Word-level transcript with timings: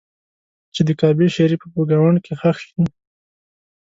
چې 0.73 0.81
د 0.87 0.89
کعبې 0.99 1.27
شریفې 1.35 1.67
په 1.73 1.81
ګاونډ 1.89 2.17
کې 2.25 2.33
ښخ 2.39 2.57
شي. 2.65 2.73